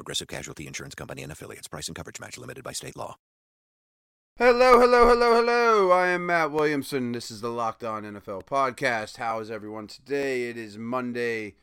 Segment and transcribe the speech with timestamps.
[0.00, 1.68] Progressive Casualty Insurance Company and affiliates.
[1.68, 3.18] Price and coverage match limited by state law.
[4.38, 5.90] Hello, hello, hello, hello.
[5.90, 7.12] I am Matt Williamson.
[7.12, 9.18] This is the Locked On NFL podcast.
[9.18, 10.44] How is everyone today?
[10.44, 11.56] It is Monday,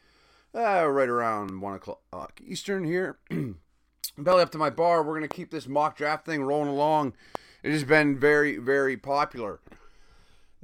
[0.53, 3.17] uh, right around 1 o'clock Eastern here.
[4.19, 5.01] Belly up to my bar.
[5.01, 7.13] We're going to keep this mock draft thing rolling along.
[7.63, 9.61] It has been very, very popular.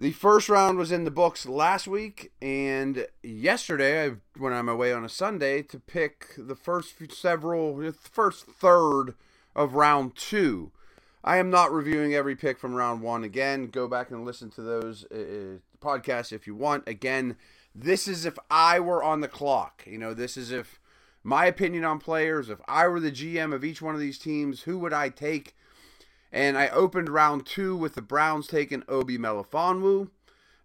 [0.04, 4.74] The first round was in the books last week, and yesterday I went on my
[4.74, 9.14] way on a Sunday to pick the first several, first third
[9.56, 10.74] of round two.
[11.24, 13.68] I am not reviewing every pick from round one again.
[13.68, 16.86] Go back and listen to those uh, podcasts if you want.
[16.86, 17.38] Again,
[17.74, 19.84] this is if I were on the clock.
[19.88, 20.82] You know, this is if
[21.24, 24.64] my opinion on players, if I were the GM of each one of these teams,
[24.64, 25.56] who would I take?
[26.34, 30.10] And I opened round two with the Browns taking Obi Melifonwu.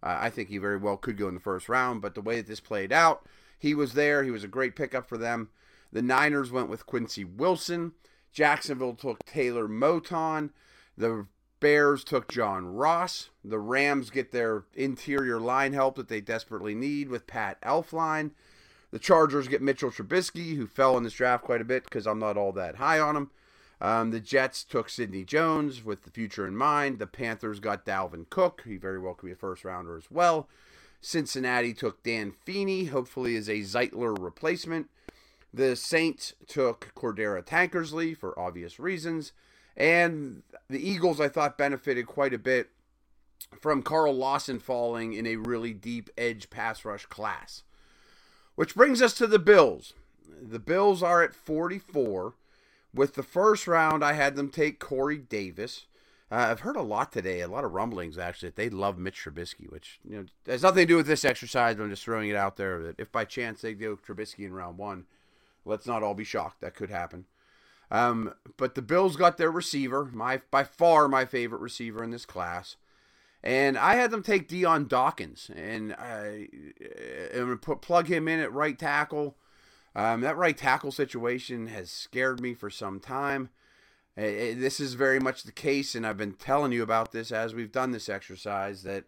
[0.03, 2.37] Uh, I think he very well could go in the first round, but the way
[2.37, 3.27] that this played out,
[3.59, 4.25] he was there.
[4.25, 5.51] He was a great pickup for them.
[5.93, 7.93] The Niners went with Quincy Wilson.
[8.33, 10.51] Jacksonville took Taylor Moton.
[10.97, 11.27] The
[11.61, 13.29] Bears took John Ross.
[13.45, 18.31] The Rams get their interior line help that they desperately need with Pat Elflein.
[18.91, 22.19] The Chargers get Mitchell Trubisky, who fell in this draft quite a bit because I'm
[22.19, 23.31] not all that high on him.
[23.81, 26.99] Um, the Jets took Sidney Jones with the future in mind.
[26.99, 28.63] The Panthers got Dalvin Cook.
[28.67, 30.49] He very well could be a first rounder as well.
[31.01, 34.91] Cincinnati took Dan Feeney, hopefully as a Zeitler replacement.
[35.55, 39.33] The Saints took Cordrea Tankersley for obvious reasons.
[39.77, 42.71] And the Eagles, I thought, benefited quite a bit
[43.61, 47.63] from Carl Lawson falling in a really deep edge pass rush class.
[48.57, 49.95] Which brings us to the Bills.
[50.29, 52.35] The Bills are at 44.
[52.95, 55.87] With the first round, I had them take Corey Davis.
[56.31, 59.25] Uh, I've heard a lot today, a lot of rumblings actually, that they love Mitch
[59.25, 61.77] Trubisky, which you know has nothing to do with this exercise.
[61.77, 64.53] But I'm just throwing it out there that if by chance they go Trubisky in
[64.53, 65.07] round one,
[65.65, 66.61] let's not all be shocked.
[66.61, 67.27] That could happen.
[67.91, 72.27] Um, but the Bills got their receiver, my by far my favorite receiver in this
[72.27, 72.77] class,
[73.43, 76.49] and I had them take Dion Dawkins and I
[77.63, 79.37] put plug him in at right tackle.
[79.99, 83.51] Um, that right tackle situation has scared me for some time.
[84.15, 87.73] This is very much the case, and I've been telling you about this as we've
[87.73, 89.07] done this exercise that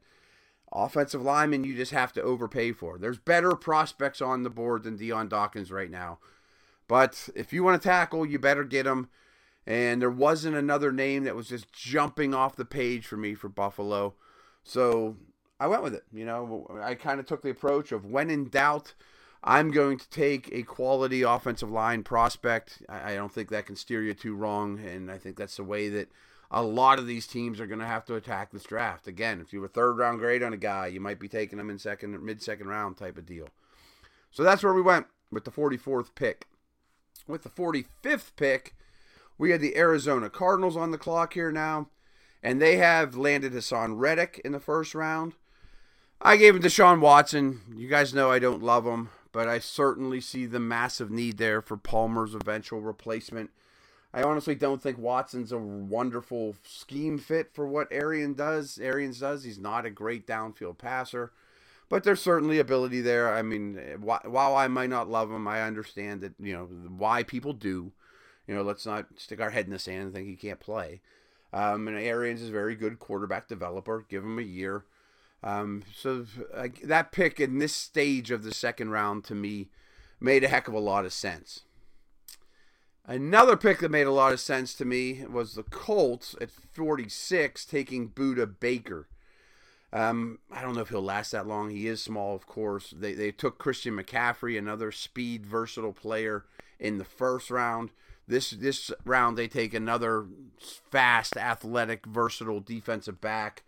[0.73, 2.99] offensive linemen you just have to overpay for.
[2.99, 6.19] There's better prospects on the board than Dion Dawkins right now.
[6.89, 9.11] But if you want to tackle, you better get him.
[9.69, 13.49] And there wasn't another name that was just jumping off the page for me for
[13.49, 14.15] Buffalo.
[14.65, 15.15] So
[15.61, 16.03] I went with it.
[16.13, 18.95] You know, I kind of took the approach of when in doubt,
[19.43, 22.83] I'm going to take a quality offensive line prospect.
[22.89, 25.89] I don't think that can steer you too wrong, and I think that's the way
[25.89, 26.11] that
[26.51, 29.07] a lot of these teams are going to have to attack this draft.
[29.07, 31.71] Again, if you were third round grade on a guy, you might be taking him
[31.71, 33.49] in second, mid second round type of deal.
[34.31, 36.47] So that's where we went with the 44th pick.
[37.27, 38.75] With the 45th pick,
[39.39, 41.89] we had the Arizona Cardinals on the clock here now,
[42.43, 45.35] and they have landed Haason Reddick in the first round.
[46.21, 47.63] I gave him Deshaun Watson.
[47.75, 51.63] You guys know I don't love him but I certainly see the massive need there
[51.63, 53.51] for Palmer's eventual replacement.
[54.13, 58.79] I honestly don't think Watson's a wonderful scheme fit for what Arian does.
[58.79, 59.45] Arians does.
[59.45, 61.31] He's not a great downfield passer,
[61.89, 63.33] but there's certainly ability there.
[63.33, 67.53] I mean, while I might not love him, I understand that you know why people
[67.53, 67.93] do.
[68.49, 71.03] You know, let's not stick our head in the sand and think he can't play.
[71.53, 74.05] Um, and Arians is a very good quarterback developer.
[74.09, 74.85] Give him a year.
[75.43, 79.69] Um, so uh, that pick in this stage of the second round to me
[80.21, 81.63] made a heck of a lot of sense.
[83.07, 87.65] Another pick that made a lot of sense to me was the Colts at 46
[87.65, 89.09] taking Budda Baker.
[89.93, 91.71] Um, I don't know if he'll last that long.
[91.71, 92.95] He is small, of course.
[92.97, 96.45] They, they took Christian McCaffrey, another speed, versatile player,
[96.79, 97.91] in the first round.
[98.29, 100.27] This this round they take another
[100.91, 103.65] fast, athletic, versatile defensive back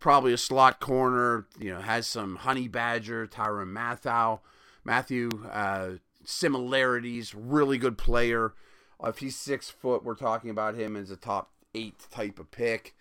[0.00, 1.46] probably a slot corner.
[1.58, 4.40] You know, has some honey badger, Tyrann Mathieu,
[4.84, 5.90] Matthew uh,
[6.24, 7.34] similarities.
[7.34, 8.54] Really good player.
[9.02, 12.94] If he's six foot, we're talking about him as a top eight type of pick.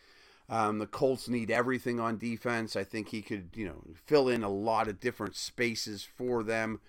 [0.49, 2.75] Um, the Colts need everything on defense.
[2.75, 6.79] I think he could, you know, fill in a lot of different spaces for them.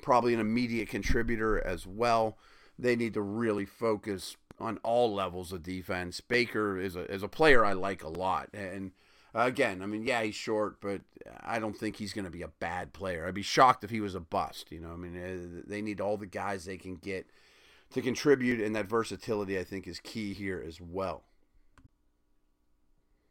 [0.00, 2.38] Probably an immediate contributor as well.
[2.78, 6.20] They need to really focus on all levels of defense.
[6.20, 8.92] Baker is a is a player I like a lot, and
[9.34, 11.02] again, I mean, yeah, he's short, but
[11.40, 13.26] I don't think he's going to be a bad player.
[13.26, 14.70] I'd be shocked if he was a bust.
[14.70, 17.26] You know, I mean, uh, they need all the guys they can get
[17.92, 21.24] to contribute, and that versatility I think is key here as well.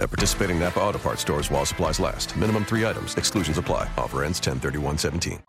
[0.00, 2.36] At participating Napa Auto Parts stores while supplies last.
[2.36, 3.16] Minimum three items.
[3.16, 3.88] Exclusions apply.
[3.96, 4.60] Offer ends 10
[4.98, 5.42] 17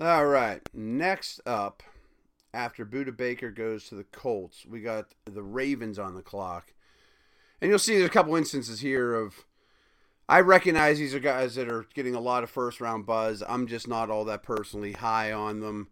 [0.00, 0.60] All right.
[0.72, 1.82] Next up,
[2.52, 6.72] after Budda Baker goes to the Colts, we got the Ravens on the clock.
[7.60, 9.44] And you'll see there's a couple instances here of.
[10.28, 13.42] I recognize these are guys that are getting a lot of first round buzz.
[13.48, 15.88] I'm just not all that personally high on them.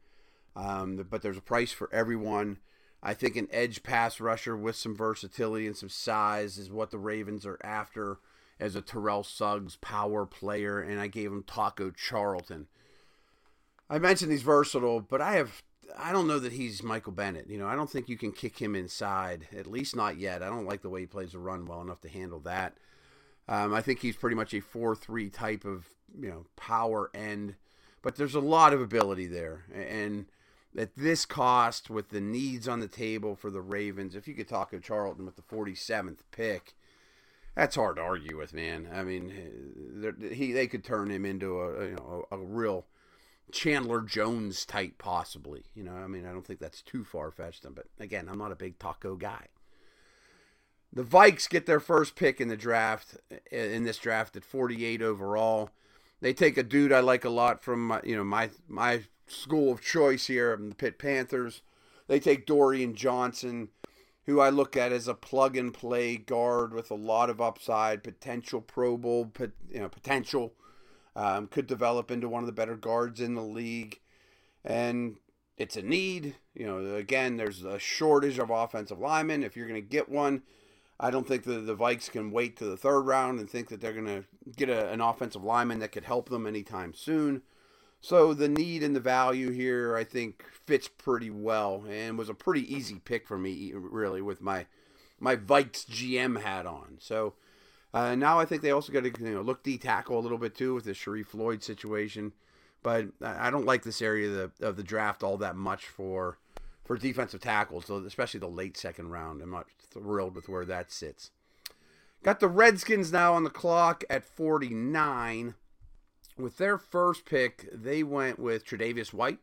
[0.55, 2.59] Um, but there's a price for everyone.
[3.03, 6.99] I think an edge pass rusher with some versatility and some size is what the
[6.99, 8.19] Ravens are after
[8.61, 12.67] as a Terrell Suggs power player, and I gave him Taco Charlton.
[13.89, 15.63] I mentioned he's versatile, but I have
[15.97, 17.49] I don't know that he's Michael Bennett.
[17.49, 20.43] You know, I don't think you can kick him inside, at least not yet.
[20.43, 22.75] I don't like the way he plays the run well enough to handle that.
[23.49, 25.87] Um, I think he's pretty much a four-three type of
[26.19, 27.55] you know power end,
[28.03, 30.27] but there's a lot of ability there, and
[30.79, 34.49] at this cost with the needs on the table for the Ravens, if you could
[34.49, 36.75] talk to Charlton with the 47th pick,
[37.55, 38.89] that's hard to argue with, man.
[38.93, 42.87] I mean, eh, he they could turn him into a you know a, a real
[43.51, 45.65] Chandler Jones type, possibly.
[45.75, 47.67] You know, I mean, I don't think that's too far fetched.
[47.75, 49.49] But again, I'm not a big taco guy.
[50.93, 53.17] The Vikes get their first pick in the draft
[53.51, 55.71] eh, in this draft at 48 overall.
[56.21, 59.81] They take a dude I like a lot from you know my my school of
[59.81, 61.63] choice here, the Pitt Panthers.
[62.07, 63.69] They take Dorian Johnson,
[64.27, 68.03] who I look at as a plug and play guard with a lot of upside,
[68.03, 69.31] potential Pro Bowl,
[69.71, 70.55] you know, potential.
[71.17, 73.99] Um, could develop into one of the better guards in the league,
[74.65, 75.17] and
[75.57, 76.37] it's a need.
[76.55, 79.43] You know, again, there's a shortage of offensive linemen.
[79.43, 80.43] If you're going to get one,
[81.01, 83.81] I don't think the the Vikes can wait to the third round and think that
[83.81, 84.25] they're going to
[84.57, 87.43] get a, an offensive lineman that could help them anytime soon.
[88.01, 92.35] So the need and the value here, I think, fits pretty well, and was a
[92.35, 94.67] pretty easy pick for me, really, with my
[95.21, 96.99] my Vikes GM hat on.
[97.01, 97.35] So
[97.93, 100.39] uh, now I think they also got to you know look D tackle a little
[100.39, 102.33] bit too with the Sharrif Floyd situation,
[102.83, 106.39] but I don't like this area of the, of the draft all that much for
[106.85, 109.43] for defensive tackles, especially the late second round.
[109.43, 111.31] I'm not thrilled with where that sits.
[112.23, 115.55] Got the Redskins now on the clock at 49
[116.39, 119.39] with their first pick, they went with Tre'Davious White,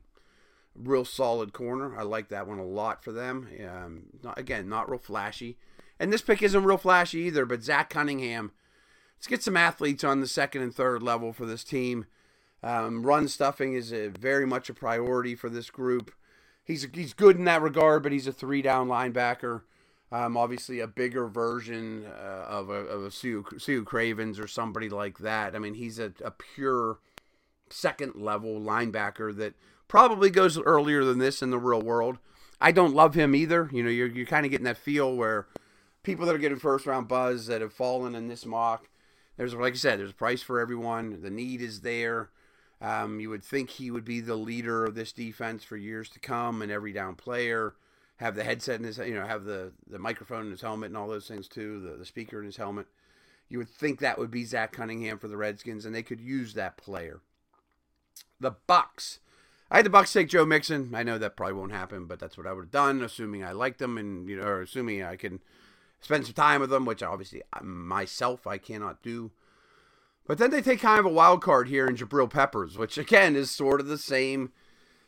[0.75, 1.97] real solid corner.
[1.97, 3.47] I like that one a lot for them.
[3.67, 5.57] Um, not, again, not real flashy,
[5.99, 7.45] and this pick isn't real flashy either.
[7.45, 8.51] But Zach Cunningham,
[9.17, 12.05] let's get some athletes on the second and third level for this team.
[12.63, 16.11] Um, run stuffing is a, very much a priority for this group.
[16.63, 19.61] He's he's good in that regard, but he's a three down linebacker.
[20.15, 24.87] Um, obviously, a bigger version uh, of a, of a Su'a, Su'a Cravens or somebody
[24.87, 25.57] like that.
[25.57, 26.99] I mean, he's a, a pure
[27.69, 29.55] second level linebacker that
[29.89, 32.17] probably goes earlier than this in the real world.
[32.61, 33.69] I don't love him either.
[33.73, 35.47] You know, you're, you're kind of getting that feel where
[36.01, 38.87] people that are getting first round buzz that have fallen in this mock,
[39.35, 41.23] there's, like I said, there's a price for everyone.
[41.23, 42.29] The need is there.
[42.79, 46.19] Um, you would think he would be the leader of this defense for years to
[46.19, 47.73] come, and every down player
[48.17, 50.97] have the headset in his, you know, have the, the microphone in his helmet and
[50.97, 52.87] all those things too, the, the speaker in his helmet.
[53.49, 56.53] You would think that would be Zach Cunningham for the Redskins, and they could use
[56.53, 57.21] that player.
[58.39, 59.19] The Bucks.
[59.69, 60.93] I had the Bucks take Joe Mixon.
[60.95, 63.51] I know that probably won't happen, but that's what I would have done, assuming I
[63.51, 65.41] liked them and you know, or assuming I can
[66.01, 69.31] spend some time with them, which obviously uh, myself I cannot do.
[70.27, 73.35] But then they take kind of a wild card here in Jabril Peppers, which again
[73.35, 74.51] is sort of the same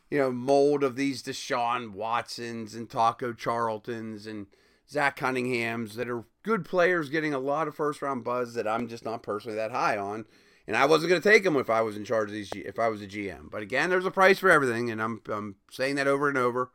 [0.10, 4.48] you know, mold of these Deshaun Watsons and Taco Charltons and
[4.90, 8.88] Zach Cunninghams that are good players getting a lot of first round buzz that I'm
[8.88, 10.26] just not personally that high on.
[10.66, 12.78] And I wasn't going to take them if I was in charge of these, if
[12.78, 13.50] I was a GM.
[13.50, 16.72] But again, there's a price for everything, and I'm, I'm saying that over and over.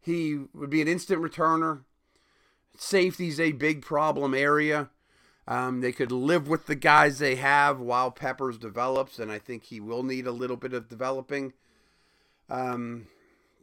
[0.00, 1.84] He would be an instant returner.
[2.76, 4.90] Safety's a big problem area.
[5.48, 9.64] Um, they could live with the guys they have while Peppers develops, and I think
[9.64, 11.52] he will need a little bit of developing.
[12.48, 13.06] Um,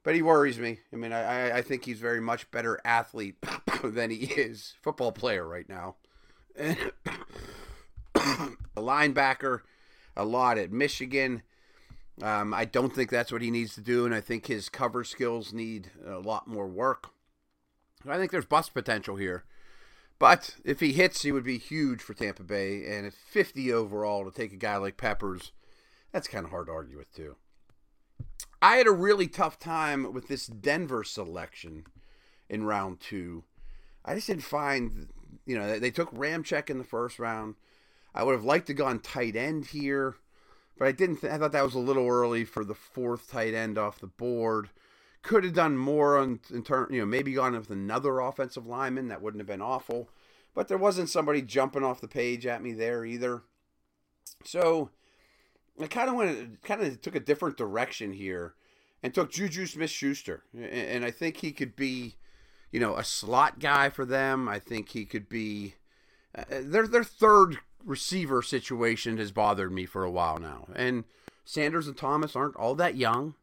[0.03, 0.79] but he worries me.
[0.91, 3.35] I mean, I, I think he's very much better athlete
[3.83, 5.95] than he is football player right now.
[8.75, 9.61] A linebacker,
[10.15, 11.43] a lot at Michigan.
[12.21, 15.03] Um, I don't think that's what he needs to do, and I think his cover
[15.03, 17.09] skills need a lot more work.
[18.07, 19.43] I think there's bust potential here.
[20.19, 22.85] But if he hits, he would be huge for Tampa Bay.
[22.85, 25.53] And at 50 overall to take a guy like Peppers,
[26.11, 27.37] that's kind of hard to argue with, too.
[28.61, 31.85] I had a really tough time with this Denver selection
[32.49, 33.43] in round two.
[34.03, 35.09] I just didn't find,
[35.45, 37.55] you know, they took Ramczyk in the first round.
[38.13, 40.15] I would have liked to gone tight end here,
[40.77, 41.17] but I didn't.
[41.17, 44.07] Th- I thought that was a little early for the fourth tight end off the
[44.07, 44.69] board.
[45.21, 49.09] Could have done more on in turn, you know, maybe gone with another offensive lineman.
[49.09, 50.09] That wouldn't have been awful,
[50.55, 53.43] but there wasn't somebody jumping off the page at me there either.
[54.43, 54.89] So
[55.79, 58.53] I kind of went, kind of took a different direction here,
[59.01, 62.15] and took Juju Smith-Schuster, and I think he could be,
[62.71, 64.49] you know, a slot guy for them.
[64.49, 65.75] I think he could be.
[66.37, 71.05] Uh, their their third receiver situation has bothered me for a while now, and
[71.45, 73.35] Sanders and Thomas aren't all that young.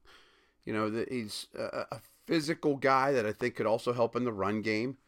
[0.64, 4.32] You know, he's a, a physical guy that I think could also help in the
[4.32, 4.98] run game.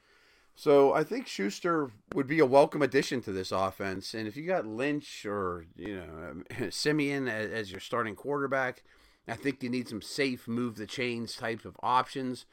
[0.59, 4.13] So I think Schuster would be a welcome addition to this offense.
[4.13, 8.83] And if you got Lynch or you know Siemian as, as your starting quarterback,
[9.29, 12.45] I think you need some safe, move the chains types of options.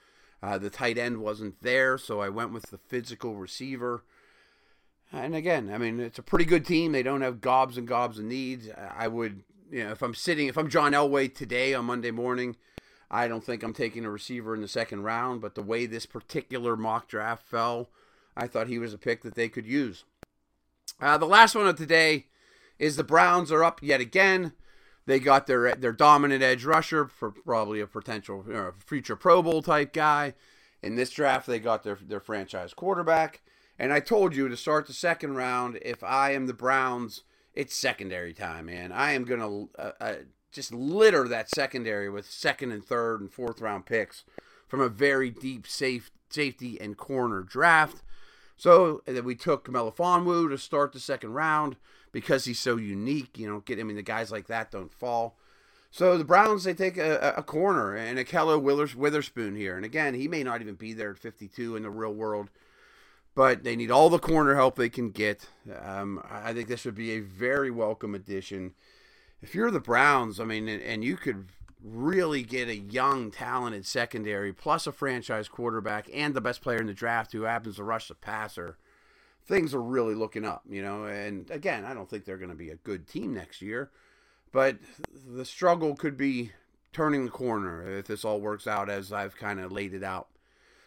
[0.44, 4.04] Uh, the tight end wasn't there, so I went with the physical receiver.
[5.12, 6.92] And again, I mean, it's a pretty good team.
[6.92, 8.70] They don't have gobs and gobs of needs.
[8.96, 12.56] I would, you know, if I'm sitting, if I'm John Elway today on Monday morning,
[13.16, 15.40] I don't think I'm taking a receiver in the second round.
[15.40, 17.90] But the way this particular mock draft fell,
[18.36, 20.04] I thought he was a pick that they could use.
[21.00, 22.26] Uh, the last one of today
[22.78, 24.52] is the Browns are up yet again.
[25.06, 29.42] They got their their dominant edge rusher for probably a potential you know, future Pro
[29.42, 30.34] Bowl type guy.
[30.84, 33.42] In this draft, they got their their franchise quarterback.
[33.80, 35.80] And I told you to start the second round.
[35.82, 38.92] If I am the Browns, it's secondary time, man.
[38.92, 40.14] I am gonna uh, uh,
[40.56, 44.24] just litter that secondary with second and third and fourth round picks
[44.68, 48.02] from a very deep safe safety and corner draft.
[48.58, 51.76] So then we took Melifonwu to start the second round
[52.12, 53.38] because he's so unique.
[53.38, 55.36] You know, get I mean the guys like that don't fall.
[55.92, 60.28] So the Browns they take a, a corner and Ahkello Witherspoon here, and again he
[60.28, 62.50] may not even be there at 52 in the real world,
[63.34, 65.48] but they need all the corner help they can get.
[65.82, 68.74] Um, I think this would be a very welcome addition.
[69.42, 71.48] If you're the Browns, I mean, and, and you could
[71.84, 76.88] really get a young, talented secondary plus a franchise quarterback and the best player in
[76.88, 78.78] the draft who happens to rush the passer
[79.46, 81.06] things are really looking up, you know.
[81.06, 83.92] And again, I don't think they're going to be a good team next year,
[84.52, 84.78] but
[85.28, 86.52] the struggle could be
[86.94, 90.28] turning the corner if this all works out as I've kind of laid it out.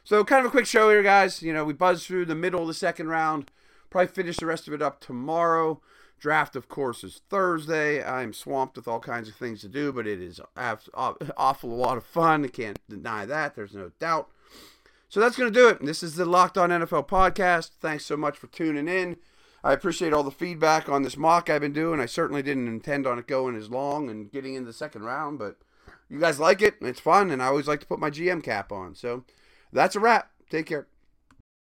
[0.05, 1.43] So, kind of a quick show here, guys.
[1.43, 3.51] You know, we buzzed through the middle of the second round.
[3.91, 5.81] Probably finish the rest of it up tomorrow.
[6.19, 8.03] Draft, of course, is Thursday.
[8.03, 11.97] I'm swamped with all kinds of things to do, but it is awful a lot
[11.97, 12.45] of fun.
[12.45, 13.55] I can't deny that.
[13.55, 14.29] There's no doubt.
[15.09, 15.85] So that's going to do it.
[15.85, 17.71] This is the Locked On NFL podcast.
[17.81, 19.17] Thanks so much for tuning in.
[19.65, 21.99] I appreciate all the feedback on this mock I've been doing.
[21.99, 25.39] I certainly didn't intend on it going as long and getting in the second round,
[25.39, 25.57] but
[26.09, 26.77] you guys like it.
[26.81, 28.95] It's fun, and I always like to put my GM cap on.
[28.95, 29.25] So
[29.73, 30.31] that's a wrap.
[30.51, 30.87] Take care.